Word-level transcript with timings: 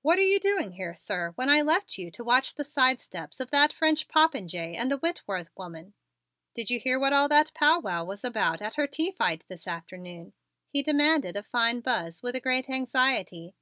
"What 0.00 0.18
are 0.18 0.24
you 0.26 0.40
doing 0.40 0.72
here, 0.72 0.96
sir, 0.96 1.30
when 1.36 1.48
I 1.48 1.62
left 1.62 1.96
you 1.96 2.10
to 2.10 2.24
watch 2.24 2.56
the 2.56 2.64
side 2.64 3.00
steps 3.00 3.38
of 3.38 3.52
that 3.52 3.72
French 3.72 4.08
popinjay 4.08 4.74
and 4.74 4.90
the 4.90 4.96
Whitworth 4.96 5.50
woman? 5.56 5.94
Did 6.52 6.68
you 6.68 6.80
hear 6.80 6.98
what 6.98 7.12
all 7.12 7.28
that 7.28 7.54
powwow 7.54 8.02
was 8.02 8.24
about 8.24 8.60
at 8.60 8.74
her 8.74 8.88
tea 8.88 9.12
fight 9.12 9.44
this 9.46 9.68
afternoon?" 9.68 10.32
he 10.68 10.82
demanded 10.82 11.36
of 11.36 11.46
fine 11.46 11.78
Buzz, 11.78 12.24
with 12.24 12.34
a 12.34 12.40
great 12.40 12.68
anxiety. 12.68 13.54